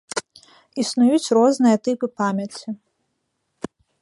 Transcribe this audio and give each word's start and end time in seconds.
Існуюць 0.83 1.33
розныя 1.37 1.77
тыпы 1.89 2.05
памяці. 2.23 2.69